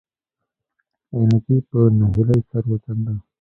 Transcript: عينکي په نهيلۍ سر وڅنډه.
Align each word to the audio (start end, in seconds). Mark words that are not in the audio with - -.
عينکي 1.15 1.57
په 1.69 1.79
نهيلۍ 1.97 2.39
سر 2.49 2.63
وڅنډه. 2.69 3.13